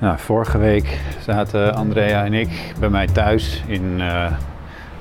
[0.00, 4.24] Nou, vorige week zaten Andrea en ik bij mij thuis in uh,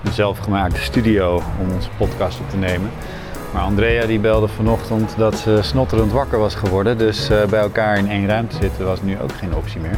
[0.04, 2.90] een zelfgemaakte studio om onze podcast op te nemen.
[3.54, 6.98] Maar Andrea die belde vanochtend dat ze snotterend wakker was geworden.
[6.98, 9.98] Dus uh, bij elkaar in één ruimte zitten was nu ook geen optie meer.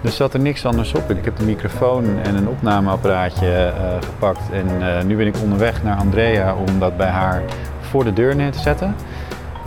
[0.00, 1.10] Dus zat er niks anders op.
[1.10, 4.50] Ik heb de microfoon en een opnameapparaatje uh, gepakt.
[4.50, 7.42] En nu ben ik onderweg naar Andrea om dat bij haar
[7.80, 8.94] voor de deur neer te zetten.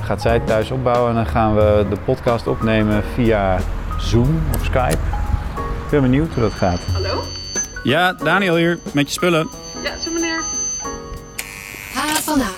[0.02, 3.58] Gaat zij thuis opbouwen en dan gaan we de podcast opnemen via
[4.00, 4.98] Zoom of Skype.
[5.84, 6.80] Ik ben benieuwd hoe dat gaat.
[6.94, 7.24] Hallo?
[7.84, 9.48] Ja, Daniel hier, met je spullen.
[9.84, 10.44] Ja, zo meneer.
[11.94, 12.52] Ha van Ha.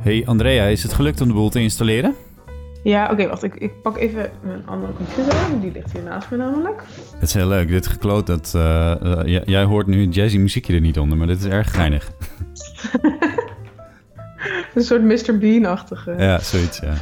[0.00, 2.14] Hey Andrea, is het gelukt om de boel te installeren?
[2.86, 3.42] Ja, oké, wacht.
[3.42, 5.60] Ik, ik pak even mijn andere computer.
[5.60, 6.82] Die ligt hier naast me namelijk.
[7.12, 7.68] Het is heel leuk.
[7.68, 11.38] Dit gekloot, dat, uh, uh, jij hoort nu jazzy muziekje er niet onder, maar dit
[11.38, 12.10] is erg geinig.
[14.74, 15.38] een soort Mr.
[15.38, 16.14] Bean-achtige.
[16.18, 16.94] Ja, zoiets, ja.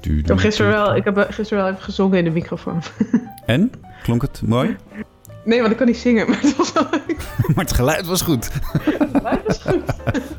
[0.00, 2.82] Ik heb gisteren wel, ik heb gisteren wel even gezongen in de microfoon.
[3.46, 3.72] en?
[4.02, 4.76] Klonk het mooi?
[5.44, 7.16] Nee, want ik kan niet zingen, maar het was wel leuk.
[7.54, 8.52] maar het geluid was goed.
[8.52, 9.82] het geluid was goed.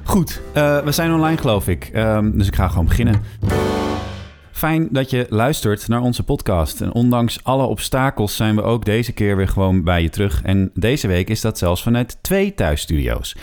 [0.03, 1.91] goed, uh, we zijn online geloof ik.
[1.95, 3.21] Um, dus ik ga gewoon beginnen.
[4.57, 6.81] Fijn dat je luistert naar onze podcast.
[6.81, 10.41] En ondanks alle obstakels zijn we ook deze keer weer gewoon bij je terug.
[10.41, 13.35] En deze week is dat zelfs vanuit twee thuisstudio's.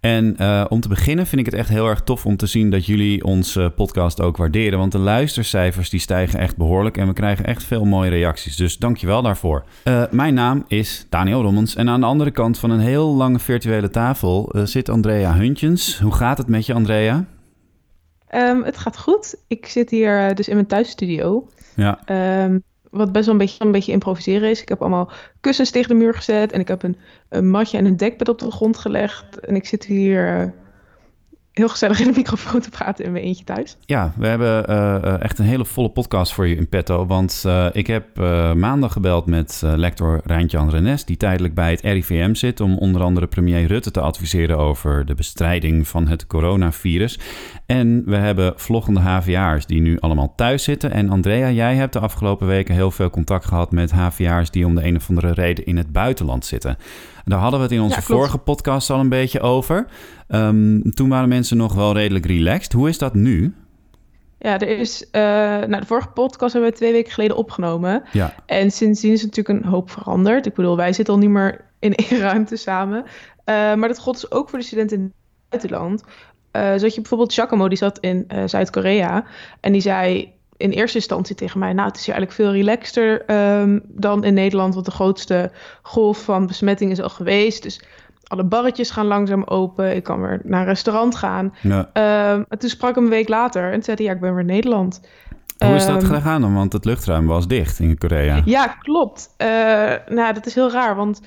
[0.00, 2.70] En uh, om te beginnen vind ik het echt heel erg tof om te zien
[2.70, 4.78] dat jullie onze podcast ook waarderen.
[4.78, 8.56] Want de luistercijfers die stijgen echt behoorlijk en we krijgen echt veel mooie reacties.
[8.56, 9.64] Dus dankjewel daarvoor.
[9.84, 13.38] Uh, mijn naam is Daniel Rommens en aan de andere kant van een heel lange
[13.38, 15.98] virtuele tafel uh, zit Andrea Huntjens.
[15.98, 17.24] Hoe gaat het met je Andrea?
[18.34, 19.34] Um, het gaat goed.
[19.46, 21.48] Ik zit hier dus in mijn thuisstudio.
[21.76, 22.00] Ja.
[22.44, 24.62] Um, wat best wel een beetje, een beetje improviseren is.
[24.62, 25.10] Ik heb allemaal
[25.40, 26.52] kussens tegen de muur gezet.
[26.52, 26.96] En ik heb een,
[27.28, 29.40] een matje en een dekbed op de grond gelegd.
[29.40, 30.48] En ik zit hier uh,
[31.54, 33.76] heel gezellig in de microfoon te praten in mijn eentje thuis.
[33.80, 37.06] Ja, we hebben uh, echt een hele volle podcast voor je in petto.
[37.06, 38.16] Want uh, ik heb
[38.56, 41.04] maandag gebeld met lector Rijntjan Renes...
[41.04, 42.60] die tijdelijk bij het RIVM zit...
[42.60, 44.58] om onder andere premier Rutte te adviseren...
[44.58, 47.18] over de bestrijding van het coronavirus.
[47.66, 50.90] En we hebben vloggende HVA'ers die nu allemaal thuis zitten.
[50.90, 53.70] En Andrea, jij hebt de afgelopen weken heel veel contact gehad...
[53.70, 56.76] met HVA'ers die om de een of andere reden in het buitenland zitten...
[57.24, 59.86] Daar hadden we het in onze Ja, vorige podcast al een beetje over.
[60.28, 62.72] Um, toen waren mensen nog wel redelijk relaxed.
[62.72, 63.54] Hoe is dat nu?
[64.38, 65.02] Ja, er is.
[65.02, 68.02] Uh, nou, de vorige podcast hebben we twee weken geleden opgenomen.
[68.12, 68.34] Ja.
[68.46, 70.46] En sindsdien is natuurlijk een hoop veranderd.
[70.46, 73.02] Ik bedoel, wij zitten al niet meer in één ruimte samen.
[73.02, 73.04] Uh,
[73.44, 75.12] maar dat gold dus ook voor de studenten in het
[75.48, 76.04] buitenland.
[76.52, 79.24] Uh, zo had je bijvoorbeeld Giacomo, die zat in Zuid-Korea.
[79.60, 81.72] En die zei in eerste instantie tegen mij...
[81.72, 83.30] nou, het is hier eigenlijk veel relaxter
[83.60, 84.74] um, dan in Nederland...
[84.74, 85.50] want de grootste
[85.82, 87.62] golf van besmetting is al geweest.
[87.62, 87.82] Dus
[88.24, 89.96] alle barretjes gaan langzaam open.
[89.96, 91.54] Ik kan weer naar een restaurant gaan.
[91.60, 91.78] Ja.
[92.32, 94.06] Um, en toen sprak ik hem een week later en zei hij...
[94.06, 95.00] ja, ik ben weer in Nederland.
[95.58, 96.54] Hoe is dat Um, gegaan dan?
[96.54, 98.42] Want het luchtruim was dicht in Korea.
[98.44, 99.34] Ja, klopt.
[99.38, 99.46] Uh,
[100.08, 101.20] nou, dat is heel raar, want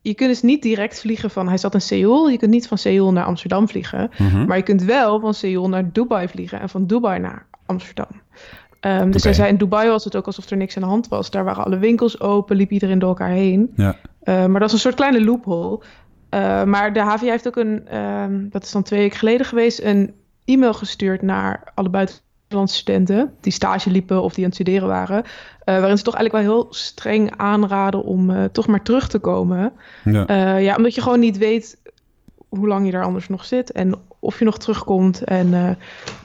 [0.00, 1.48] je kunt dus niet direct vliegen van...
[1.48, 4.10] Hij zat in Seoul, je kunt niet van Seoul naar Amsterdam vliegen.
[4.18, 4.46] Mhm.
[4.46, 8.06] Maar je kunt wel van Seoul naar Dubai vliegen en van Dubai naar Amsterdam.
[8.80, 11.08] Um, dus hij zei, in Dubai was het ook alsof er niks aan de hand
[11.08, 11.30] was.
[11.30, 13.72] Daar waren alle winkels open, liep iedereen door elkaar heen.
[13.74, 13.96] Ja.
[14.24, 15.80] Uh, maar dat is een soort kleine loophole.
[16.30, 19.82] Uh, maar de HVA heeft ook een, um, dat is dan twee weken geleden geweest,
[19.82, 24.88] een e-mail gestuurd naar alle buitenlandse studenten die stage liepen of die aan het studeren
[24.88, 25.22] waren.
[25.24, 25.24] Uh,
[25.64, 29.72] waarin ze toch eigenlijk wel heel streng aanraden om uh, toch maar terug te komen.
[30.04, 30.56] Ja.
[30.58, 31.78] Ja, omdat je gewoon niet weet
[32.48, 35.24] hoe lang je daar anders nog zit en of je nog terugkomt.
[35.24, 35.70] En uh,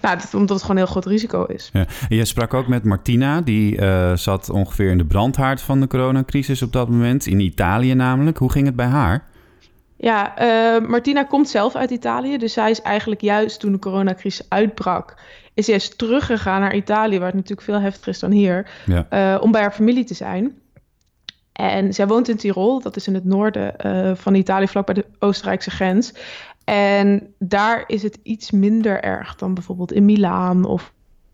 [0.02, 1.70] nou, dat, omdat het gewoon een heel groot risico is.
[1.74, 1.86] Ja.
[2.10, 5.88] En je sprak ook met Martina, die uh, zat ongeveer in de brandhaard van de
[5.88, 8.38] coronacrisis op dat moment, in Italië namelijk.
[8.38, 9.32] Hoe ging het bij haar?
[10.04, 14.46] Ja, uh, Martina komt zelf uit Italië, dus zij is eigenlijk juist toen de coronacrisis
[14.50, 15.16] uitbrak,
[15.54, 19.38] is zij eens teruggegaan naar Italië, waar het natuurlijk veel heftiger is dan hier, ja.
[19.38, 20.62] om bij haar familie te zijn.
[21.54, 24.96] En zij woont in Tirol, dat is in het noorden uh, van Italië, vlak bij
[24.96, 26.14] de Oostenrijkse grens.
[26.64, 30.94] En daar is het iets minder erg dan bijvoorbeeld in Milaan of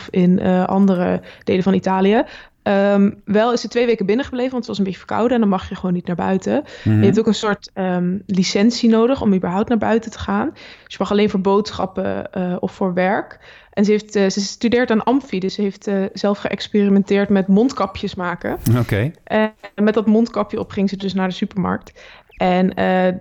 [0.10, 2.24] in uh, andere delen van Italië.
[2.70, 5.50] Um, wel is ze twee weken binnengebleven, want het was een beetje verkouden en dan
[5.50, 6.64] mag je gewoon niet naar buiten.
[6.84, 7.00] Mhm.
[7.00, 10.50] Je hebt ook een soort um, licentie nodig om überhaupt naar buiten te gaan.
[10.54, 13.40] Dus je mag alleen voor boodschappen uh, of voor werk.
[13.74, 17.48] En ze, heeft, uh, ze studeert aan Amfi, dus ze heeft uh, zelf geëxperimenteerd met
[17.48, 18.58] mondkapjes maken.
[18.70, 18.80] Oké.
[18.80, 19.14] Okay.
[19.24, 22.02] En met dat mondkapje op ging ze dus naar de supermarkt.
[22.38, 22.68] En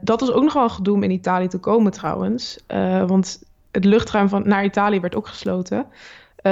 [0.01, 2.59] dat was ook nog wel een gedoe om in Italië te komen trouwens.
[3.07, 5.87] Want het luchtruim van, naar Italië werd ook gesloten.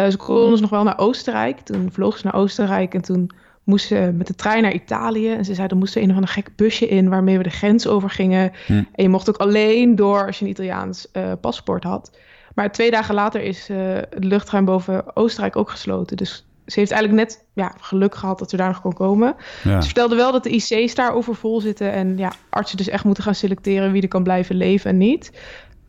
[0.05, 1.61] Uh, ze konden dus nog wel naar Oostenrijk.
[1.61, 3.31] Toen vloog ze naar Oostenrijk en toen
[3.65, 5.33] moesten met de trein naar Italië.
[5.33, 7.51] En ze zeiden, er moest er een of ander gek busje in waarmee we de
[7.51, 8.53] grens over gingen.
[8.67, 8.73] Hm.
[8.73, 12.11] En je mocht ook alleen door als je een Italiaans eh, paspoort had.
[12.55, 16.17] Maar twee dagen later is uh, het luchtruim boven Oostenrijk ook gesloten.
[16.17, 19.37] Dus ze heeft eigenlijk net ja, geluk gehad dat ze daar nog kon komen.
[19.63, 19.81] Ja.
[19.81, 21.93] Ze vertelde wel dat de IC's daar overvol zitten.
[21.93, 25.33] En ja, artsen dus echt moeten gaan selecteren wie er kan blijven leven en niet.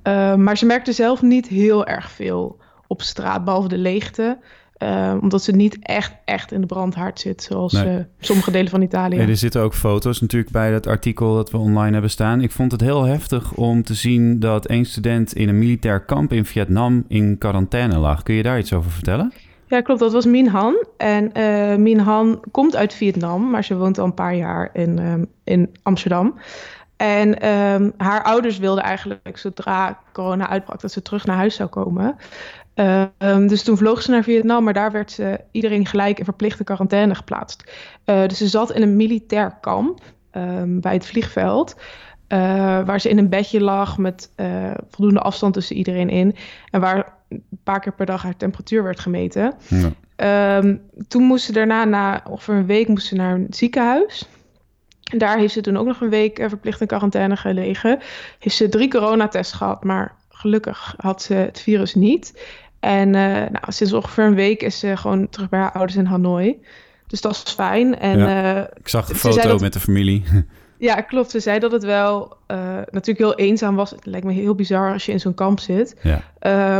[0.03, 4.37] Uh, maar ze merkte zelf niet heel erg veel op straat, behalve de leegte.
[4.83, 7.97] Uh, omdat ze niet echt, echt in de brandhaard zit, zoals nee.
[7.97, 9.17] uh, sommige delen van Italië.
[9.17, 12.41] Nee, er zitten ook foto's natuurlijk bij dat artikel dat we online hebben staan.
[12.41, 16.33] Ik vond het heel heftig om te zien dat één student in een militair kamp
[16.33, 18.23] in Vietnam in quarantaine lag.
[18.23, 19.33] Kun je daar iets over vertellen?
[19.67, 19.99] Ja, klopt.
[19.99, 20.85] Dat was Min Han.
[20.97, 24.99] En uh, Min Han komt uit Vietnam, maar ze woont al een paar jaar in,
[24.99, 26.33] um, in Amsterdam.
[26.97, 31.69] En um, haar ouders wilden eigenlijk, zodra corona uitbrak, dat ze terug naar huis zou
[31.69, 32.15] komen.
[32.75, 36.23] Uh, um, dus toen vloog ze naar Vietnam, maar daar werd ze iedereen gelijk in
[36.23, 37.71] verplichte quarantaine geplaatst.
[38.05, 39.99] Uh, dus ze zat in een militair kamp
[40.31, 41.75] um, bij het vliegveld.
[42.27, 42.39] Uh,
[42.85, 44.31] waar ze in een bedje lag met
[44.89, 46.35] voldoende afstand tussen iedereen in.
[46.69, 49.53] En waar een paar keer per dag haar temperatuur werd gemeten.
[50.15, 50.61] Ja.
[51.07, 54.27] Toen moest ze daarna, na ongeveer een week, moest ze naar een ziekenhuis.
[55.07, 57.99] En daar heeft ze toen ook nog een week verplicht in quarantaine gelegen.
[58.39, 62.33] Heeft ze drie coronatests gehad, maar gelukkig had ze het virus niet.
[62.79, 66.05] En uh, nou, sinds ongeveer een week is ze gewoon terug bij haar ouders in
[66.05, 66.61] Hanoi.
[67.07, 67.99] Dus dat is fijn.
[67.99, 70.23] En, ja, uh, ik zag de foto dat, met de familie.
[70.79, 71.31] Ja, klopt.
[71.31, 72.57] Ze zei dat het wel uh,
[72.91, 73.89] natuurlijk heel eenzaam was.
[73.91, 75.95] Het lijkt me heel bizar als je in zo'n kamp zit.
[76.01, 76.21] Ja.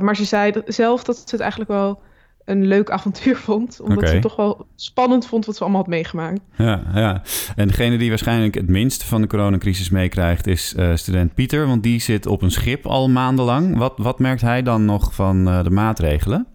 [0.01, 2.01] maar ze zei dat, zelf dat ze het eigenlijk wel
[2.47, 3.79] een leuk avontuur vond.
[3.81, 4.07] Omdat okay.
[4.07, 6.39] ze het toch wel spannend vond wat ze allemaal had meegemaakt.
[6.57, 7.21] Ja, ja.
[7.55, 10.47] En degene die waarschijnlijk het minst van de coronacrisis meekrijgt...
[10.47, 13.77] is uh, student Pieter, want die zit op een schip al maandenlang.
[13.77, 16.47] Wat, wat merkt hij dan nog van uh, de maatregelen?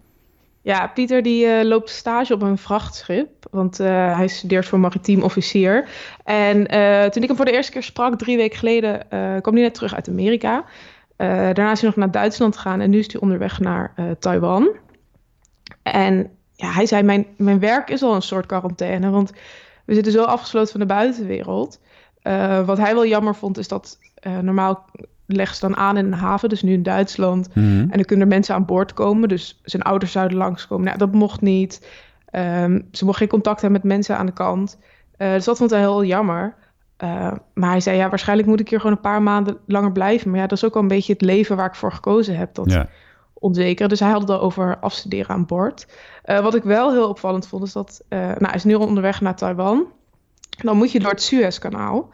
[0.61, 3.29] Ja, Pieter die uh, loopt stage op een vrachtschip.
[3.51, 5.87] Want uh, hij studeert voor maritiem officier.
[6.23, 9.05] En uh, toen ik hem voor de eerste keer sprak, drie weken geleden,
[9.41, 10.63] kwam hij net terug uit Amerika.
[11.17, 14.69] daarna is hij nog naar Duitsland gegaan en nu is hij onderweg naar Taiwan.
[15.83, 19.31] En ja, hij zei, mijn, mijn werk is al een soort quarantaine, want
[19.85, 21.79] we zitten zo afgesloten van de buitenwereld.
[22.23, 23.97] Uh, wat hij wel jammer vond, is dat
[24.27, 24.85] uh, normaal
[25.25, 27.55] leggen ze dan aan in een haven, dus nu in Duitsland.
[27.55, 27.65] Mhm.
[27.67, 30.85] En dan kunnen er mensen aan boord komen, dus zijn ouders zouden langskomen.
[30.85, 31.87] Nou, dat mocht niet.
[32.31, 34.77] Um, ze mocht geen contact hebben met mensen aan de kant.
[35.17, 36.55] Uh, dus dat vond hij heel jammer.
[37.53, 40.29] maar hij zei, ja, waarschijnlijk moet ik hier gewoon een paar maanden langer blijven.
[40.29, 42.53] Maar ja, dat is ook wel een beetje het leven waar ik voor gekozen heb.
[42.53, 42.89] Dat, ja
[43.43, 43.87] onzeker.
[43.87, 45.87] Dus hij had het al over afstuderen aan boord.
[46.25, 48.01] Uh, wat ik wel heel opvallend vond, is dat...
[48.09, 49.85] Uh, nou, hij is nu onderweg naar Taiwan.
[50.63, 52.09] Dan moet je door het Suezkanaal.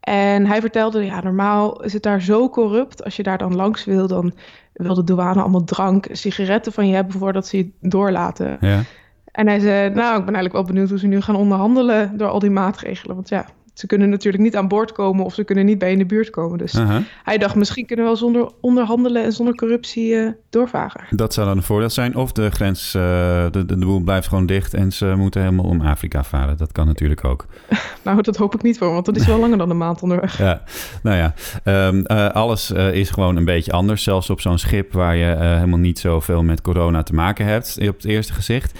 [0.00, 3.04] En hij vertelde, ja, normaal is het daar zo corrupt.
[3.04, 4.32] Als je daar dan langs wil, dan
[4.72, 7.18] wil de douane allemaal drank, sigaretten van je hebben...
[7.18, 8.56] voordat ze je doorlaten.
[8.60, 8.82] Ja.
[9.24, 12.16] En hij zei, nou, ik ben eigenlijk wel benieuwd hoe ze nu gaan onderhandelen...
[12.16, 13.14] door al die maatregelen.
[13.14, 13.46] Want ja,
[13.80, 16.06] ze kunnen natuurlijk niet aan boord komen of ze kunnen niet bij je in de
[16.06, 16.58] buurt komen.
[16.58, 17.02] Dus uh -huh.
[17.24, 21.04] hij dacht, misschien kunnen we wel zonder onderhandelen en zonder corruptie uh, doorvaren.
[21.10, 22.16] Dat zou dan een voordeel zijn.
[22.16, 25.64] Of de grens, uh, de, de, de, boel blijft gewoon dicht en ze moeten helemaal
[25.64, 26.56] om Afrika varen.
[26.56, 27.46] Dat kan natuurlijk ook.
[28.04, 30.38] nou, dat hoop ik niet voor, want dat is wel langer dan een maand onderweg.
[30.50, 30.62] Ja,
[31.02, 31.34] nou ja,
[31.88, 34.02] um, uh, alles is gewoon een beetje anders.
[34.02, 37.96] Zelfs op zo'n schip waar je helemaal niet zoveel met corona te maken hebt, op
[37.96, 38.78] het eerste gezicht.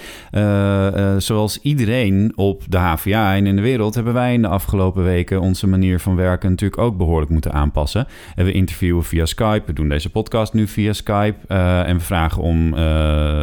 [1.17, 5.41] zoals iedereen op de HVA en in de wereld hebben wij in de afgelopen weken
[5.41, 8.07] onze manier van werken natuurlijk ook behoorlijk moeten aanpassen.
[8.35, 11.35] En we interviewen via Skype, we doen deze podcast nu via Skype.
[11.47, 12.79] Uh, en we vragen om uh,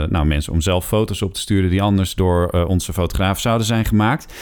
[0.07, 3.67] nou, mensen om zelf foto's op te sturen die anders door uh, onze fotograaf zouden
[3.67, 4.35] zijn gemaakt.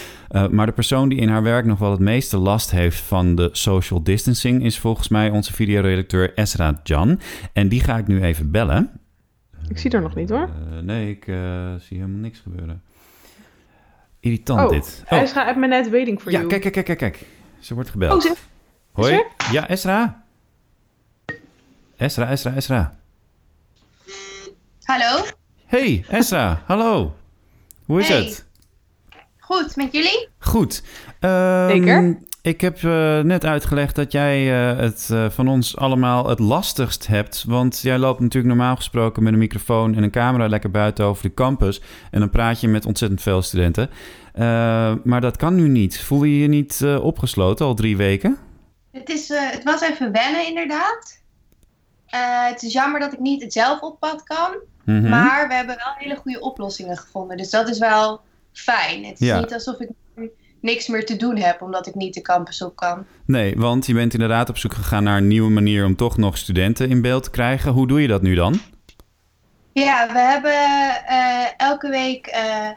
[0.51, 3.49] maar de persoon die in haar werk nog wel het meeste last heeft van de
[3.53, 7.21] social distancing is volgens mij onze videoredacteur Esra Jan.
[7.53, 8.91] En die ga ik nu even bellen.
[9.69, 10.49] Ik zie er nog niet hoor.
[10.83, 11.25] nee, ik
[11.79, 12.83] zie helemaal niks gebeuren.
[14.27, 15.03] Irritant oh, dit.
[15.11, 16.49] Oh, Esra heeft me net waiting for ja, you.
[16.49, 17.27] kijk, kijk, kijk, kijk.
[17.59, 18.13] Ze wordt gebeld.
[18.13, 18.35] Oh, ze...
[18.93, 19.13] Hoi.
[19.15, 20.25] Is Ja, Esra.
[21.97, 22.97] Esra, Esra, Esra.
[24.83, 25.25] Hallo.
[25.67, 26.63] Hey, Esra.
[26.67, 27.15] Hallo.
[27.85, 28.25] Hoe is Hey.
[28.25, 28.47] het?
[29.39, 30.29] Goed, met jullie?
[30.39, 30.83] Goed.
[31.21, 32.19] Ehm, Zeker.
[32.47, 37.07] Ik heb eh, net uitgelegd dat jij eh, het eh, van ons allemaal het lastigst
[37.07, 37.45] hebt.
[37.47, 41.23] Want jij loopt natuurlijk normaal gesproken met een microfoon en een camera lekker buiten over
[41.23, 41.81] de campus.
[42.11, 43.91] En dan praat je met ontzettend veel studenten.
[45.05, 46.01] Maar dat kan nu niet.
[46.01, 48.39] Voel je je niet opgesloten al drie weken?
[48.93, 51.23] Het, is, het was even wennen, inderdaad.
[52.07, 54.57] Het is jammer dat ik niet het zelf op pad kan.
[54.85, 55.09] Mhm.
[55.09, 57.37] Maar we hebben wel hele goede oplossingen gevonden.
[57.37, 58.21] Dus dat is wel
[58.53, 59.05] fijn.
[59.05, 59.39] Het is Ja.
[59.39, 59.89] niet alsof ik
[60.67, 63.07] niks meer te doen heb omdat ik niet de campus op kan.
[63.27, 66.39] Nee, want je bent inderdaad op zoek gegaan naar een nieuwe manier om toch nog
[66.39, 67.73] studenten in beeld te krijgen.
[67.73, 68.61] Hoe doe je dat nu dan?
[69.73, 70.53] Ja, we hebben
[71.07, 72.69] eh, elke week eh,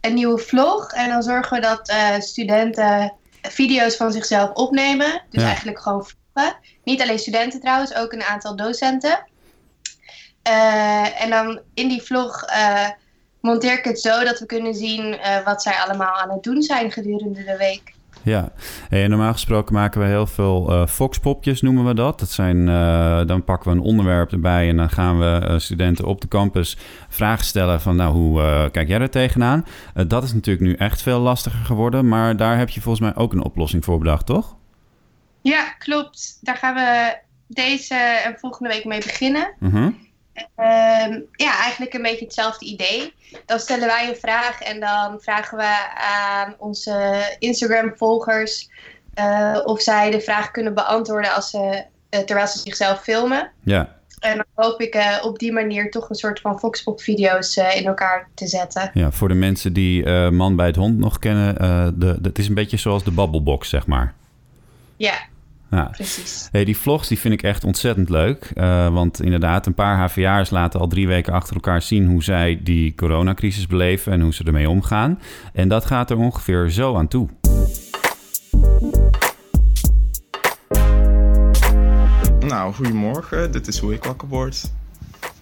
[0.00, 0.92] een nieuwe vlog.
[0.92, 5.22] En dan zorgen we dat uh, studenten video's van zichzelf opnemen.
[5.30, 5.48] Dus Ja.
[5.48, 6.56] eigenlijk gewoon vloggen.
[6.84, 9.24] Niet alleen studenten trouwens, ook een aantal docenten.
[10.42, 12.88] Eh, en dan in die vlog eh,
[13.44, 16.62] monteer ik het zo dat we kunnen zien eh, wat zij allemaal aan het doen
[16.62, 17.92] zijn gedurende de week.
[18.22, 18.52] Ja,
[18.90, 22.18] en normaal gesproken maken we heel veel eh foxpopjes, noemen we dat.
[22.18, 26.20] dat zijn, eh, dan pakken we een onderwerp erbij en dan gaan we studenten op
[26.20, 26.76] de campus
[27.08, 27.96] vragen stellen van...
[27.96, 29.66] nou, hoe kijk jij er tegenaan?
[30.06, 33.32] Dat is natuurlijk nu echt veel lastiger geworden, maar daar heb je volgens mij ook
[33.32, 34.56] een oplossing voor bedacht, toch?
[35.40, 36.38] Ja, klopt.
[36.40, 39.54] Daar gaan we deze en volgende week mee beginnen.
[39.58, 39.90] Mhm.
[40.34, 43.14] Ehm, ja, eigenlijk een beetje hetzelfde idee.
[43.46, 48.68] Dan stellen wij een vraag en dan vragen we aan onze Instagram-volgers
[49.14, 53.50] eh, of zij de vraag kunnen beantwoorden als ze, eh, terwijl ze zichzelf filmen.
[53.64, 57.86] Ja, En dan hoop ik eh, op die manier toch een soort van Foxpop-video's in
[57.86, 58.90] elkaar te zetten.
[58.94, 61.54] ja, voor de mensen die Man bij het Hond nog kennen...
[62.00, 64.14] de, de- het is een beetje zoals de babbelbox, zeg maar.
[64.96, 65.14] Ja,
[65.70, 65.84] Ja.
[65.92, 66.48] precies.
[66.50, 68.50] Hey, die vlogs die vind ik echt ontzettend leuk.
[68.54, 72.60] Eh, want inderdaad, een paar HVA'ers laten al drie weken achter elkaar zien hoe zij
[72.62, 75.20] die coronacrisis beleven en hoe ze ermee omgaan.
[75.52, 77.28] En dat gaat er ongeveer zo aan toe.
[82.40, 83.52] Nou, goedemorgen.
[83.52, 84.72] Dit is hoe ik wakker word.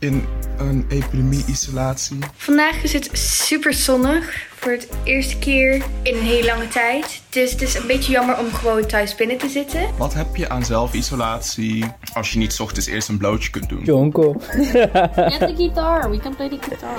[0.02, 0.24] In
[0.58, 2.18] een epidemie-isolatie.
[2.36, 4.46] Vandaag is het super zonnig.
[4.54, 7.22] Voor het eerste keer in een hele lange tijd.
[7.28, 9.88] Dus het is een beetje jammer om gewoon thuis binnen te zitten.
[9.98, 13.84] Wat heb je aan zelfisolatie als je niet 's ochtends eerst een blootje kunt doen?
[13.84, 14.32] Jonko.
[14.40, 16.10] Get the guitar.
[16.10, 16.96] We can play the guitar.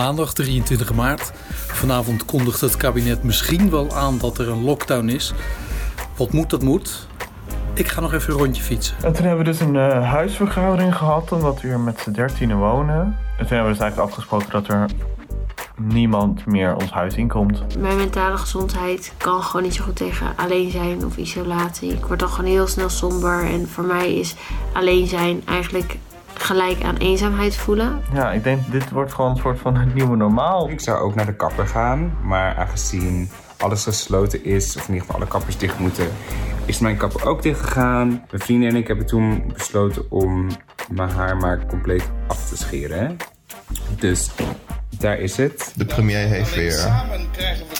[0.00, 1.32] Maandag 23 maart.
[1.66, 5.32] Vanavond kondigt het kabinet misschien wel aan dat er een lockdown is.
[6.16, 7.06] Wat moet, dat moet.
[7.74, 8.96] Ik ga nog even een rondje fietsen.
[9.02, 12.56] En toen hebben we dus een eh, huisvergadering gehad, omdat we hier met z'n dertienen
[12.58, 13.00] wonen.
[13.00, 14.90] En toen hebben we dus eigenlijk afgesproken dat er
[15.76, 17.78] niemand meer ons huis inkomt.
[17.78, 21.92] Mijn mentale gezondheid kan gewoon niet zo goed tegen alleen zijn of isolatie.
[21.92, 23.44] Ik word dan gewoon heel snel somber.
[23.44, 24.34] En voor mij is
[24.72, 25.98] alleen zijn eigenlijk
[26.40, 28.02] gelijk aan eenzaamheid voelen.
[28.12, 30.70] Ja, ik denk dit wordt gewoon een soort van het nieuwe normaal.
[30.70, 35.00] Ik zou ook naar de kapper gaan, maar aangezien alles gesloten is, of in ieder
[35.00, 36.08] geval alle kappers dicht moeten,
[36.64, 38.08] is mijn kapper ook dicht gegaan.
[38.08, 40.48] Mijn vrienden en ik hebben toen besloten om
[40.88, 43.16] mijn haar maar compleet af te scheren.
[43.98, 44.30] Dus
[44.98, 45.72] daar is het.
[45.76, 47.04] De premier heeft weer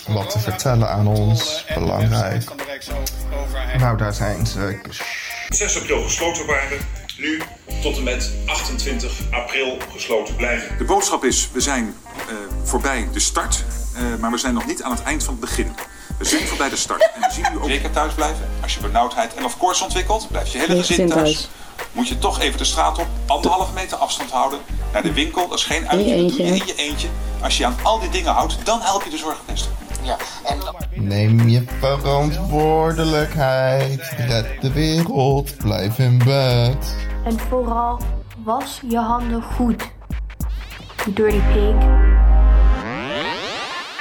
[0.09, 1.67] wat te vertellen aan ons.
[1.75, 2.45] Belangrijk.
[3.79, 4.79] Nou, daar zijn ze.
[5.49, 6.79] 6 april gesloten waren,
[7.21, 7.41] nu
[7.83, 10.79] tot en met 28 april gesloten blijven.
[10.79, 14.83] De boodschap is, we zijn eh, voorbij de start, eh, maar we zijn nog niet
[14.83, 15.75] aan het eind van het begin.
[16.19, 17.11] We zijn voorbij de start.
[17.15, 17.69] En we zien u ook...
[17.69, 18.49] Zeker thuis blijven.
[18.63, 21.49] Als je benauwdheid en of koorts ontwikkelt, blijft je hele gezin thuis.
[21.93, 24.59] Moet je toch even de straat op, anderhalve meter afstand houden.
[24.93, 27.09] Naar de winkel, dat is geen uitje, dat doe je in je eentje.
[27.43, 29.73] Als je aan al die dingen houdt, dan help je de zorgvesten.
[30.95, 34.13] Neem je verantwoordelijkheid.
[34.17, 35.57] Red de wereld.
[35.57, 37.09] Blijf in bed.
[37.25, 38.01] En vooral
[38.45, 39.93] was je handen goed.
[41.15, 41.75] Dirty pig.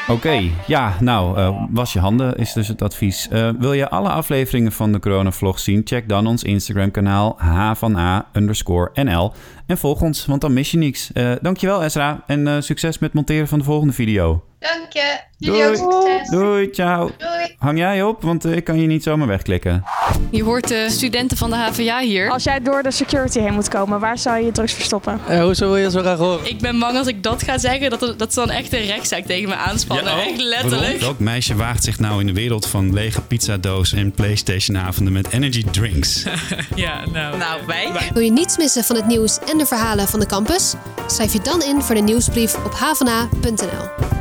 [0.10, 3.28] Oké, ja, nou, eh, was je handen is dus het advies.
[3.28, 5.82] Eh, wil je alle afleveringen van de Corona-vlog zien?
[5.84, 9.32] Check dan ons Instagram-kanaal h van a underscore nl.
[9.66, 11.14] En volg ons, want dan mis je niks.
[11.14, 14.44] Eh, dankjewel Ezra en succes met monteren van de volgende video.
[14.60, 15.18] Dank je.
[15.38, 16.30] Jullie ook succes.
[16.30, 17.12] Doei, ciao.
[17.18, 17.56] Doei.
[17.58, 19.84] Hang jij op, want eh, ik kan je niet zomaar wegklikken.
[20.32, 22.30] Je hoort de studenten van de HVA hier.
[22.30, 25.20] Als jij door de security heen moet komen, waar zou je je drugs verstoppen?
[25.28, 26.50] Eh, hoezo wil je zo graag horen?
[26.50, 29.26] Ik ben bang als ik dat ga zeggen, dat, dat ze dan echt een rechtszaak
[29.26, 30.14] tegen me aanspannen.
[30.14, 31.00] echt letterlijk.
[31.00, 35.64] Welk meisje waagt zich nou in de wereld van lege pizzadoos en Playstation-avonden met energy
[35.72, 36.24] drinks?
[36.76, 37.38] Ja, nou.
[37.38, 37.92] Nou, wij.
[38.14, 40.74] Wil je niets missen van het nieuws en de verhalen van de campus?
[41.08, 44.19] Schrijf je dan in voor de nieuwsbrief op havana.nl.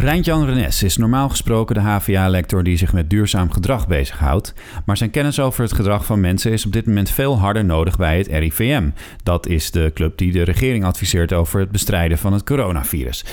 [0.00, 4.54] Rijntjan Renes is normaal gesproken de HVA-lector die zich met duurzaam gedrag bezighoudt.
[4.84, 7.96] Maar zijn kennis over het gedrag van mensen is op dit moment veel harder nodig
[7.96, 8.90] bij het RIVM.
[9.22, 13.24] Dat is de club die de regering adviseert over het bestrijden van het coronavirus.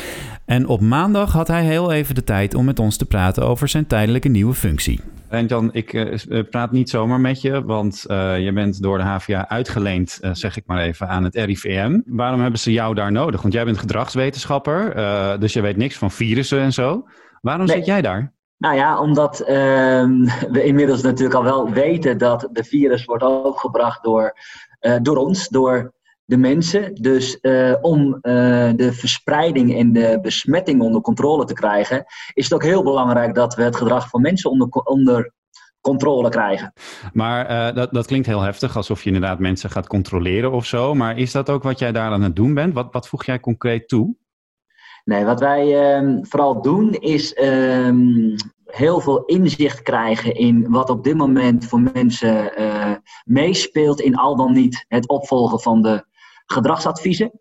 [0.46, 3.68] En op maandag had hij heel even de tijd om met ons te praten over
[3.68, 5.00] zijn tijdelijke nieuwe functie.
[5.36, 9.50] Rijntjan, ik eh, praat niet zomaar met je, want eh, je bent door de HVA
[9.50, 12.00] uitgeleend, eh, zeg ik maar even, aan het RIVM.
[12.06, 13.42] Waarom hebben ze jou daar nodig?
[13.42, 17.08] Want jij bent gedragswetenschapper, eh, dus je weet niks van virussen en zo.
[17.42, 17.76] Waarom Nee.
[17.76, 18.34] zit jij daar?
[18.58, 24.04] Nou ja, omdat ehm, we inmiddels natuurlijk al wel weten dat de virus wordt overgebracht
[24.04, 24.34] door,
[24.80, 25.94] eh, door ons, door
[26.26, 26.94] de mensen.
[26.94, 28.22] Dus uh, om uh,
[28.76, 33.56] de verspreiding en de besmetting onder controle te krijgen, is het ook heel belangrijk dat
[33.56, 35.34] we het gedrag van mensen onder, onder
[35.82, 36.74] controle krijgen.
[37.14, 40.94] Maar uh, dat, dat klinkt heel heftig, alsof je inderdaad mensen gaat controleren of zo.
[40.94, 42.74] Maar is dat ook wat jij daar aan het doen bent?
[42.74, 44.16] Wat, wat voeg jij concreet toe?
[45.04, 47.94] Nee, wat wij uh, vooral doen is uh,
[48.66, 52.92] heel veel inzicht krijgen in wat op dit moment voor mensen uh,
[53.26, 56.06] meespeelt in al dan niet het opvolgen van de
[56.46, 57.32] gedragsadviezen.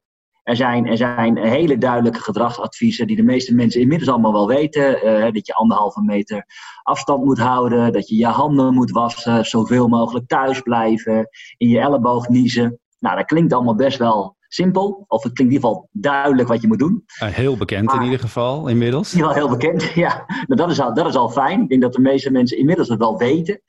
[0.42, 5.06] Er zijn, er zijn hele duidelijke gedragsadviezen die de meeste mensen inmiddels allemaal wel weten.
[5.06, 6.46] Uh, dat je anderhalve meter
[6.82, 11.80] afstand moet houden, dat je je handen moet wassen, zoveel mogelijk thuis blijven, in je
[11.80, 12.78] elleboog niezen.
[12.98, 15.04] Nou, dat klinkt allemaal best wel simpel.
[15.08, 17.04] Of het klinkt in ieder geval duidelijk wat je moet doen.
[17.22, 19.12] Uh, heel bekend maar, in ieder geval, inmiddels.
[19.12, 20.24] Ja, heel bekend, ja.
[20.26, 21.62] Nou, dat, is al, dat is al fijn.
[21.62, 23.60] Ik denk dat de meeste mensen inmiddels het wel weten.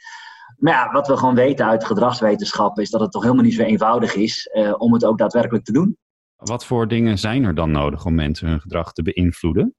[0.58, 3.62] Maar ja, wat we gewoon weten uit gedragswetenschappen is dat het toch helemaal niet zo
[3.62, 5.98] eenvoudig is uh, om het ook daadwerkelijk te doen.
[6.36, 9.76] Wat voor dingen zijn er dan nodig om mensen hun gedrag te beïnvloeden?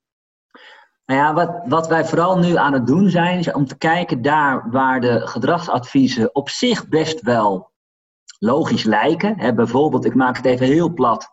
[1.06, 4.22] Nou ja, wat, wat wij vooral nu aan het doen zijn, is om te kijken
[4.22, 7.72] daar waar de gedragsadviezen op zich best wel
[8.38, 9.40] logisch lijken.
[9.40, 11.30] Hè, bijvoorbeeld, ik maak het even heel plat,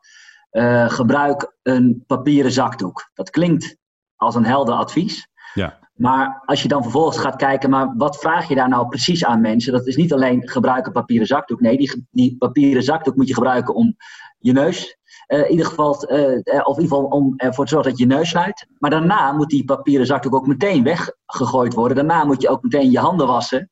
[0.51, 3.09] uh, gebruik een papieren zakdoek.
[3.13, 3.77] Dat klinkt
[4.15, 5.27] als een helder advies.
[5.53, 5.82] Ja.
[5.93, 9.41] Maar als je dan vervolgens gaat kijken, maar wat vraag je daar nou precies aan
[9.41, 9.73] mensen?
[9.73, 11.61] Dat is niet alleen gebruiken papieren zakdoek.
[11.61, 13.95] Nee, die, die papieren zakdoek moet je gebruiken om
[14.37, 14.97] je neus
[15.27, 16.19] uh, in ieder geval, uh,
[16.67, 18.67] of in ieder geval om ervoor te zorgen dat je neus sluit.
[18.79, 21.97] Maar daarna moet die papieren zakdoek ook meteen weggegooid worden.
[21.97, 23.69] Daarna moet je ook meteen je handen wassen.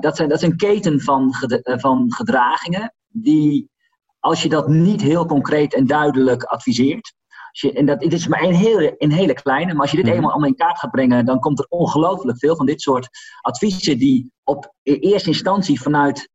[0.00, 3.70] Dat, zijn, dat is een keten van, van gedragingen die,
[4.20, 7.14] als je dat niet heel concreet en duidelijk adviseert.
[7.52, 10.06] Je, en dat, dit is maar een hele, een hele kleine, maar als je dit
[10.06, 10.12] mm.
[10.12, 13.08] eenmaal allemaal in kaart gaat brengen, dan komt er ongelooflijk veel van dit soort
[13.40, 16.30] adviezen die op eerste instantie vanuit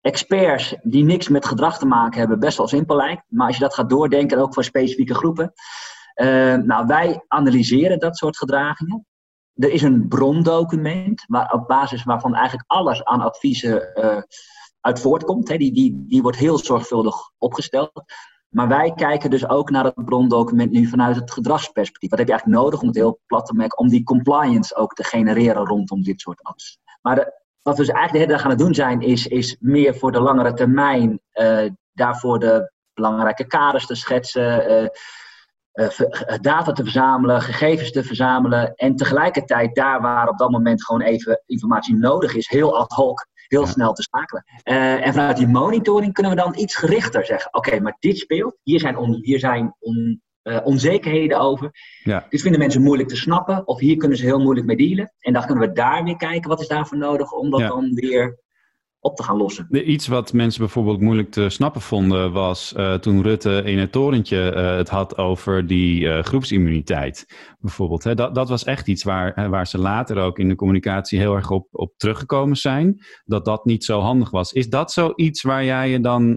[0.00, 3.22] experts die niks met gedrag te maken hebben best wel simpel lijkt.
[3.28, 5.52] Maar als je dat gaat doordenken, ook voor specifieke groepen.
[6.14, 9.06] Uh, nou, wij analyseren dat soort gedragingen.
[9.54, 14.22] Er is een brondocument waar, op basis waarvan eigenlijk alles aan adviezen uh,
[14.80, 15.48] uit voortkomt.
[15.48, 15.56] Hè.
[15.56, 17.90] Die, die, die wordt heel zorgvuldig opgesteld.
[18.52, 22.10] Maar wij kijken dus ook naar het brondocument nu vanuit het gedragsperspectief.
[22.10, 24.94] Wat heb je eigenlijk nodig om het heel plat te maken, om die compliance ook
[24.94, 26.80] te genereren rondom dit soort adviezen.
[27.02, 27.16] Maar
[27.62, 30.12] wat we dus eigenlijk de hele dag aan het doen zijn, is, is meer voor
[30.12, 34.88] de langere termijn uh, daarvoor de belangrijke kaders te schetsen, uh,
[35.72, 41.02] uh, data te verzamelen, gegevens te verzamelen en tegelijkertijd daar waar op dat moment gewoon
[41.02, 44.44] even informatie nodig is, heel ad hoc, heel snel te schakelen.
[45.02, 48.56] en vanuit die monitoring kunnen we dan iets gerichter zeggen, oké, okay, maar dit speelt,
[48.62, 51.70] hier zijn, on, hier zijn on, uh, onzekerheden over.
[52.02, 52.26] Ja.
[52.28, 55.12] Dit vinden mensen moeilijk te snappen, of hier kunnen ze heel moeilijk mee dealen.
[55.18, 57.68] En dan kunnen we daar weer kijken, wat is daarvoor nodig om dat ja.
[57.68, 58.38] dan weer
[59.04, 59.90] op te gaan lossen.
[59.90, 64.52] Iets wat mensen bijvoorbeeld moeilijk te snappen vonden was uh, toen Rutte in het torentje
[64.56, 67.26] uh, het had over die uh, groepsimmuniteit.
[67.58, 68.04] Bijvoorbeeld.
[68.04, 68.14] Hè.
[68.14, 71.50] Dat, dat was echt iets waar, waar ze later ook in de communicatie heel erg
[71.50, 73.04] op, op teruggekomen zijn.
[73.24, 74.52] Dat dat niet zo handig was.
[74.52, 76.36] Is dat zoiets waar jij je dan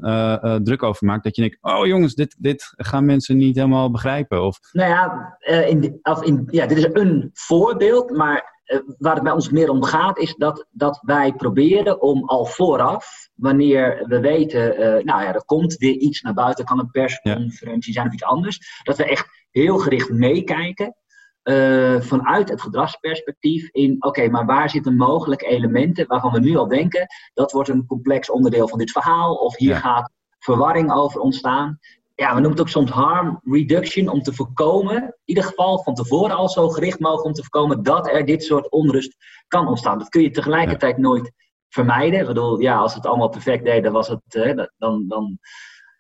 [0.63, 1.23] druk over maakt?
[1.23, 4.43] Dat je denkt, oh jongens, dit, dit gaan mensen niet helemaal begrijpen?
[4.45, 4.59] Of...
[4.71, 8.54] Nou ja, in, of in, ja, dit is een voorbeeld, maar
[8.97, 13.29] waar het bij ons meer om gaat, is dat, dat wij proberen om al vooraf,
[13.33, 17.93] wanneer we weten, uh, nou ja, er komt weer iets naar buiten, kan een persconferentie
[17.93, 20.95] zijn of iets anders, dat we echt heel gericht meekijken
[21.43, 26.67] uh, vanuit het gedragsperspectief in, oké, maar waar zitten mogelijke elementen waarvan we nu al
[26.67, 29.79] denken, dat wordt een complex onderdeel van dit verhaal, of hier ja.
[29.79, 31.79] gaat verwarring over ontstaan
[32.15, 35.93] ja, we noemen het ook soms harm reduction om te voorkomen, in ieder geval van
[35.93, 39.15] tevoren al zo gericht mogelijk om te voorkomen dat er dit soort onrust
[39.47, 39.97] kan ontstaan.
[39.97, 41.01] Dat kun je tegelijkertijd ja.
[41.01, 41.31] nooit
[41.69, 42.19] vermijden.
[42.19, 45.39] Ik bedoel, ja, als het allemaal perfect deed, dan, was het, eh, dan, dan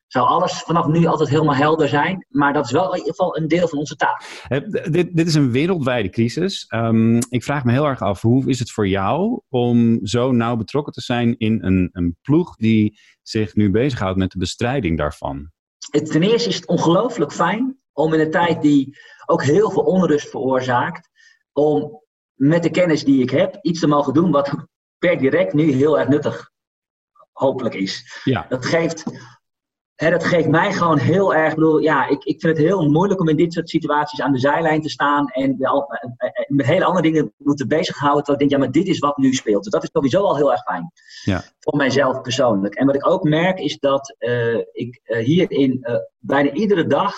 [0.07, 2.25] zou alles vanaf nu altijd helemaal helder zijn.
[2.29, 4.45] Maar dat is wel in ieder geval een deel van onze taak.
[4.49, 4.59] Uh,
[4.91, 6.65] dit, dit is een wereldwijde crisis.
[6.75, 10.55] Um, ik vraag me heel erg af, hoe is het voor jou om zo nauw
[10.55, 15.53] betrokken te zijn in een, een ploeg die zich nu bezighoudt met de bestrijding daarvan?
[15.91, 19.83] Het, ten eerste is het ongelooflijk fijn om in een tijd die ook heel veel
[19.83, 21.09] onrust veroorzaakt,
[21.53, 24.51] om met de kennis die ik heb iets te mogen doen wat
[24.97, 26.51] per direct nu heel erg nuttig
[27.31, 28.21] hopelijk is.
[28.23, 28.45] Ja.
[28.49, 29.03] Dat geeft
[29.95, 31.49] Hè, dat geeft mij gewoon heel erg.
[31.49, 34.31] Ik bedoel, ja, ik, ik vind het heel moeilijk om in dit soort situaties aan
[34.31, 35.57] de zijlijn te staan en
[36.47, 38.23] met hele andere dingen moeten bezighouden.
[38.23, 39.63] Terwijl ik denk, ja, maar dit is wat nu speelt.
[39.63, 40.91] Dus dat is sowieso al heel erg fijn.
[41.23, 41.43] Ja.
[41.59, 42.75] Voor mijzelf persoonlijk.
[42.75, 47.15] En wat ik ook merk is dat uh, ik uh, hierin uh, bijna iedere dag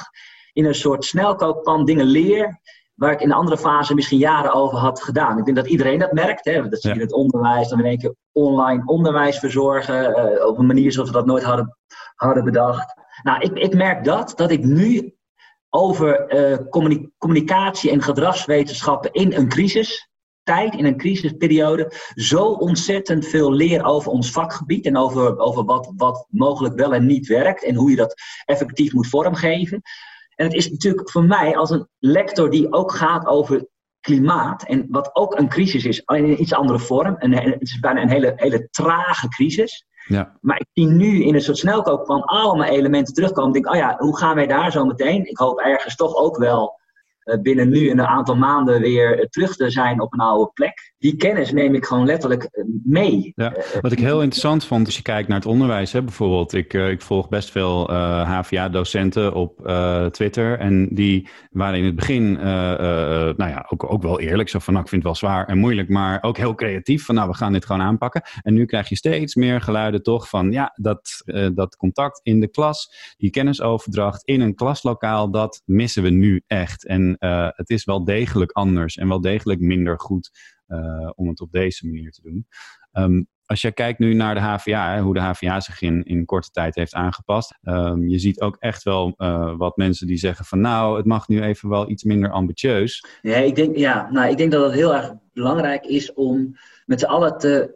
[0.54, 2.60] in een soort snelkookpan dingen leer
[2.94, 5.38] waar ik in een andere fase misschien jaren over had gedaan.
[5.38, 6.46] Ik denk dat iedereen dat merkt.
[6.46, 6.70] Hè?
[6.70, 10.10] Dat zie je in het onderwijs, dan in één keer online onderwijs verzorgen.
[10.10, 11.77] Uh, op een manier zoals we dat nooit hadden
[12.26, 12.94] hadden bedacht.
[13.24, 15.16] Nou, ik, ik merk dat, dat ik nu
[15.70, 16.28] over
[17.20, 20.10] communicatie en gedragswetenschappen in een crisis
[20.48, 25.94] tijd, in een crisisperiode, zo ontzettend veel leer over ons vakgebied en over, over wat,
[25.96, 29.82] wat mogelijk wel en niet werkt en hoe je dat effectief moet vormgeven.
[30.36, 33.68] En het is natuurlijk voor mij als een lector die ook gaat over
[34.00, 37.16] klimaat en wat ook een crisis is, in iets andere vorm.
[37.16, 39.86] En het is bijna een hele, hele trage crisis.
[40.08, 40.38] Ja.
[40.42, 43.56] Maar ik zie nu in een soort snelkook van allemaal elementen terugkomen.
[43.56, 45.30] Ik denk, oh ja, hoe gaan wij daar zo meteen?
[45.30, 46.80] Ik hoop ergens toch ook wel
[47.42, 50.94] binnen nu een aantal maanden weer eh, terug te zijn op een oude plek.
[50.98, 53.32] Die kennis neem ik gewoon letterlijk eh, mee.
[53.36, 56.54] Ja, wat ik heel interessant vond, als je kijkt naar het onderwijs, hè, bijvoorbeeld.
[56.54, 57.92] Ik, ik volg best veel
[58.24, 59.72] HVA-docenten op
[60.12, 60.60] Twitter.
[60.60, 64.50] En die waren in het begin, nou ja, ook, ook wel eerlijk.
[64.50, 67.06] Zo van, nou, ik vind het wel zwaar en moeilijk, maar ook heel creatief.
[67.06, 68.22] Van, nou, we gaan dit gewoon aanpakken.
[68.42, 72.48] En nu krijg je steeds meer geluiden toch van, ja, dat, dat contact in de
[72.48, 76.86] klas, die kennisoverdracht in een klaslokaal, dat missen we nu echt.
[76.86, 80.30] En uh, het is wel degelijk anders en wel degelijk minder goed
[80.68, 82.48] uh, om het op deze manier te doen.
[82.92, 86.50] Um, als je kijkt nu naar de HVA, hoe de HVA zich in, in korte
[86.50, 87.58] tijd heeft aangepast.
[87.64, 91.28] Um, je ziet ook echt wel uh, wat mensen die zeggen van nou, het mag
[91.28, 93.06] nu even wel iets minder ambitieus.
[93.22, 97.00] Ja, ik denk, ja, nou, ik denk dat het heel erg belangrijk is om met
[97.00, 97.76] z'n allen te,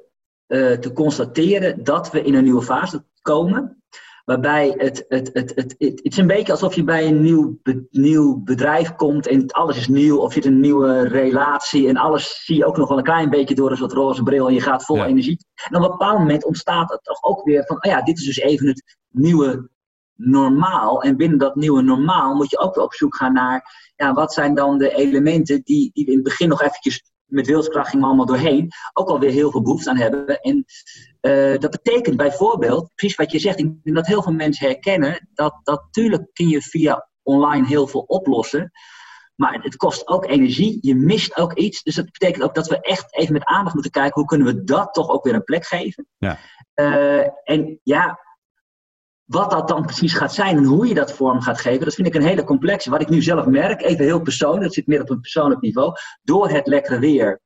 [0.79, 3.83] te constateren dat we in een nieuwe fase komen.
[4.25, 8.43] Waarbij het, het, het, het, het, is een beetje alsof je bij een nieuw, nieuw
[8.43, 10.17] bedrijf komt en alles is nieuw.
[10.17, 13.29] Of je hebt een nieuwe relatie en alles zie je ook nog wel een klein
[13.29, 15.45] beetje door een soort roze bril en je gaat vol energie.
[15.69, 18.25] En op een bepaald moment ontstaat het toch ook weer van, oh ja, dit is
[18.25, 19.69] dus even het nieuwe
[20.15, 21.01] normaal.
[21.01, 24.55] En binnen dat nieuwe normaal moet je ook op zoek gaan naar, ja, wat zijn
[24.55, 28.07] dan de elementen die, die we in het begin nog eventjes met wilskracht gingen we
[28.07, 30.39] allemaal doorheen, ook alweer heel veel behoefte aan hebben.
[30.39, 30.65] En
[31.21, 35.29] uh, dat betekent bijvoorbeeld, precies wat je zegt, ik denk dat heel veel mensen herkennen,
[35.33, 38.71] dat, dat natuurlijk kun je via online heel veel oplossen.
[39.35, 41.83] Maar het kost ook energie, je mist ook iets.
[41.83, 44.63] Dus dat betekent ook dat we echt even met aandacht moeten kijken, hoe kunnen we
[44.63, 46.07] dat toch ook weer een plek geven.
[46.17, 46.37] Ja.
[46.75, 48.19] Uh, en ja,
[49.31, 52.07] wat dat dan precies gaat zijn en hoe je dat vorm gaat geven, dat vind
[52.07, 52.89] ik een hele complexe.
[52.89, 55.93] Wat ik nu zelf merk, even heel persoonlijk, dat zit meer op een persoonlijk niveau,
[56.23, 57.41] door het lekkere weer.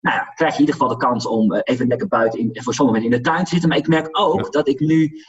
[0.00, 2.62] Nou ja, krijg je in ieder geval de kans om eh, even lekker buiten, in,
[2.62, 3.68] voor sommigen in de tuin te zitten.
[3.68, 5.22] Maar ik merk ook dat ik nu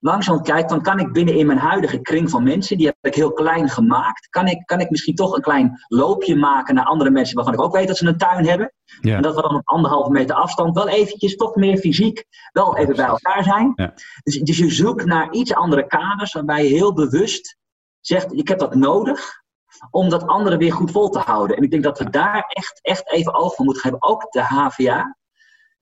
[0.00, 3.14] langzaam kijk, dan kan ik binnen in mijn huidige kring van mensen, die heb ik
[3.14, 7.10] heel klein gemaakt, kan ik, kan ik misschien toch een klein loopje maken naar andere
[7.10, 8.72] mensen waarvan ik ook weet dat ze een tuin hebben.
[9.00, 9.16] Ja.
[9.16, 12.96] En dat we dan op anderhalve meter afstand wel eventjes toch meer fysiek wel even
[12.96, 13.72] bij elkaar zijn.
[13.74, 13.94] Ja.
[14.22, 17.56] Dus, dus je zoekt naar iets andere kaders waarbij je heel bewust
[18.00, 19.42] zegt, ik heb dat nodig
[19.90, 21.56] om dat andere weer goed vol te houden.
[21.56, 25.16] En ik denk dat we daar echt, echt even over moeten hebben, ook de HVA.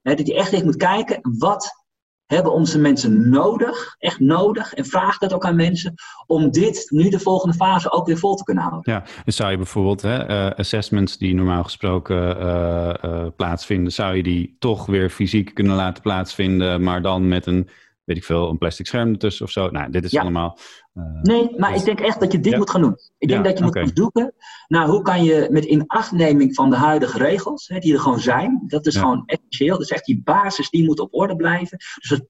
[0.02, 1.85] Hè, dat je echt even moet kijken, wat
[2.26, 5.94] hebben onze mensen nodig, echt nodig, en vraag dat ook aan mensen,
[6.26, 8.92] om dit nu de volgende fase ook weer vol te kunnen houden.
[8.92, 14.16] Ja, dus zou je bijvoorbeeld hè, uh, assessments die normaal gesproken uh, uh, plaatsvinden, zou
[14.16, 17.68] je die toch weer fysiek kunnen laten plaatsvinden, maar dan met een
[18.06, 19.70] weet ik veel, een plastic scherm ertussen of zo.
[19.70, 20.58] Nou, dit is allemaal...
[20.94, 22.96] Uh, nee, maar ik denk echt dat je dit moet gaan doen.
[23.18, 24.34] Ik denk dat je moet zoeken
[24.68, 28.62] naar hoe kan je met inachtneming van de huidige regels, hè, die er gewoon zijn,
[28.66, 29.72] dat is gewoon essentieel.
[29.72, 31.78] Dat is echt die basis, die moet op orde blijven.
[31.78, 32.28] Dus het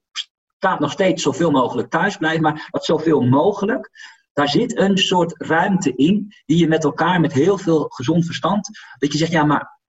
[0.57, 3.89] staat nog steeds zoveel mogelijk thuis blijven, maar wat zoveel mogelijk.
[4.33, 8.69] Daar zit een soort ruimte in, die je met elkaar, met heel veel gezond verstand,
[8.97, 9.79] dat je zegt, ja, maar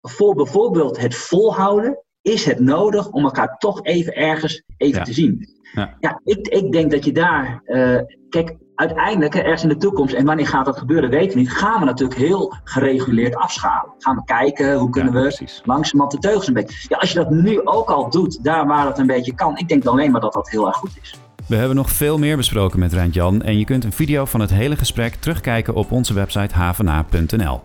[0.00, 5.48] voor bijvoorbeeld het volhouden, is het nodig om elkaar toch even ergens even te zien.
[5.72, 7.62] Ja, ja ik, ik denk dat je daar.
[7.66, 11.50] Uh, kijk, uiteindelijk, ergens in de toekomst, en wanneer gaat dat gebeuren, weten we niet.
[11.50, 13.92] Gaan we natuurlijk heel gereguleerd afschalen.
[13.98, 15.62] Gaan we kijken hoe kunnen we precies.
[15.64, 16.86] langzamerhand de teugels een beetje.
[16.88, 19.68] Ja, als je dat nu ook al doet, daar waar het een beetje kan, ik
[19.68, 21.14] denk alleen maar dat dat heel erg goed is.
[21.46, 24.50] We hebben nog veel meer besproken met Rijntjan en je kunt een video van het
[24.50, 27.60] hele gesprek terugkijken op onze website havena.nl.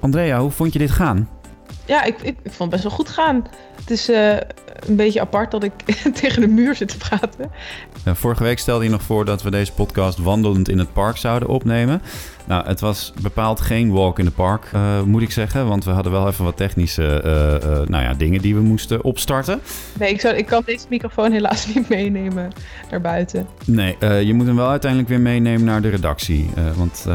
[0.00, 1.28] Andrea, hoe vond je dit gaan?
[1.88, 3.46] Ja, ik, ik, ik, vond het best wel goed gaan.
[3.80, 4.36] Het is uh,
[4.86, 5.72] een beetje apart dat ik
[6.20, 7.50] tegen de muur zit te praten.
[8.04, 11.48] Vorige week stelde je nog voor dat we deze podcast wandelend in het park zouden
[11.48, 12.02] opnemen.
[12.44, 15.68] Nou, het was bepaald geen walk in the park, uh, moet ik zeggen.
[15.68, 19.60] Want we hadden wel even wat technische uh, nou ja, dingen die we moesten opstarten.
[19.98, 22.52] Nee, ik, zou, ik kan deze microfoon helaas niet meenemen
[22.90, 23.46] naar buiten.
[23.64, 23.96] Nee,
[24.26, 26.50] je moet hem wel uiteindelijk weer meenemen naar de redactie.
[26.76, 27.06] want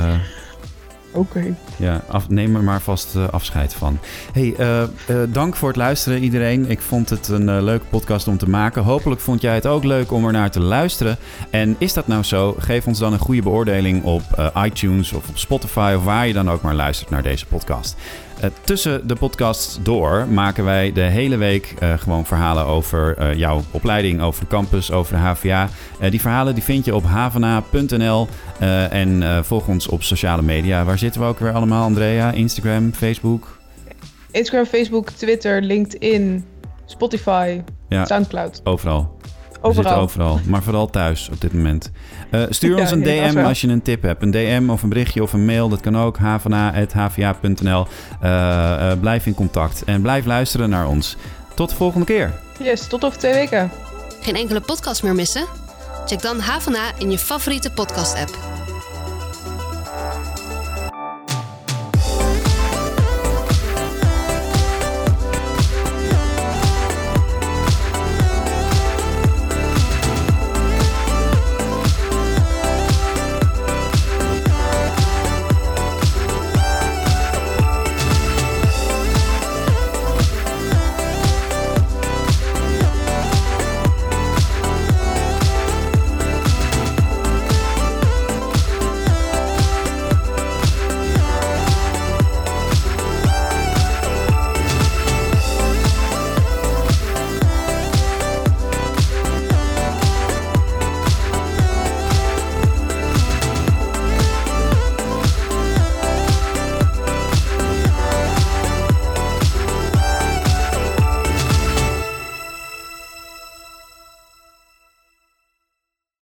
[1.13, 1.56] Oké.
[1.78, 3.99] Ja, neem er maar vast uh, afscheid van.
[4.34, 6.69] Hey, uh, uh, dank voor het luisteren iedereen.
[6.69, 8.84] Ik vond het een leuke podcast om te maken.
[8.84, 11.17] Hopelijk vond jij het ook leuk om er naar te luisteren.
[11.49, 12.56] En is dat nou zo?
[12.60, 16.49] Geef ons dan een goede beoordeling op iTunes of op Spotify of waar je dan
[16.49, 17.95] ook maar luistert naar deze podcast.
[18.43, 23.34] Eh, tussen de podcasts door maken wij de hele week eh, gewoon verhalen over eh,
[23.34, 25.69] jouw opleiding, over de campus, over de HVA.
[26.10, 28.28] die verhalen die vind je op havana.nl
[28.89, 30.84] en volg ons op sociale media.
[30.84, 32.32] Waar zitten we ook weer allemaal, Andrea?
[32.32, 33.58] Instagram, Facebook?
[34.32, 36.46] Instagram, Facebook, Twitter, LinkedIn,
[36.86, 38.62] Spotify, Soundcloud.
[38.63, 39.18] Overal.
[39.62, 40.02] Overal.
[40.02, 41.92] Overal, maar vooral thuis op dit moment.
[42.32, 44.22] Uh, stuur ons een DM als je een tip hebt.
[44.22, 46.18] Een DM of een berichtje of een mail, dat kan ook.
[46.18, 47.88] havana.hva.nl
[48.24, 51.18] uh, uh, Blijf in contact en blijf luisteren naar ons.
[51.56, 52.34] Tot de volgende keer.
[52.60, 53.72] Yes, tot over twee weken.
[54.22, 55.46] Geen enkele podcast meer missen?
[56.06, 58.53] Check dan Havana in je favoriete podcast-app.